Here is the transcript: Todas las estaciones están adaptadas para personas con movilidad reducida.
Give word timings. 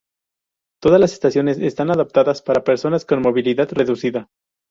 Todas 0.81 0.99
las 0.99 1.13
estaciones 1.13 1.59
están 1.59 1.91
adaptadas 1.91 2.41
para 2.41 2.63
personas 2.63 3.05
con 3.05 3.21
movilidad 3.21 3.69
reducida. 3.71 4.29